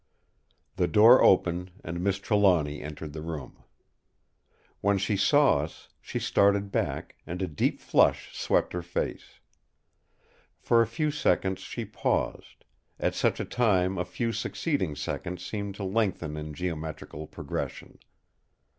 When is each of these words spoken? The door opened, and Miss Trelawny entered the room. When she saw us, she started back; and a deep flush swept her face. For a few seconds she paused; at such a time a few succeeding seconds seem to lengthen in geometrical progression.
The 0.77 0.87
door 0.87 1.23
opened, 1.23 1.73
and 1.83 2.03
Miss 2.03 2.17
Trelawny 2.17 2.81
entered 2.81 3.13
the 3.13 3.21
room. 3.21 3.61
When 4.79 4.97
she 4.97 5.15
saw 5.15 5.59
us, 5.59 5.89
she 6.01 6.17
started 6.17 6.71
back; 6.71 7.17
and 7.27 7.39
a 7.39 7.45
deep 7.47 7.79
flush 7.79 8.35
swept 8.35 8.73
her 8.73 8.81
face. 8.81 9.39
For 10.59 10.81
a 10.81 10.87
few 10.87 11.11
seconds 11.11 11.61
she 11.61 11.85
paused; 11.85 12.65
at 12.99 13.13
such 13.13 13.39
a 13.39 13.45
time 13.45 13.99
a 13.99 14.03
few 14.03 14.33
succeeding 14.33 14.95
seconds 14.95 15.45
seem 15.45 15.71
to 15.73 15.83
lengthen 15.83 16.35
in 16.35 16.55
geometrical 16.55 17.27
progression. 17.27 17.99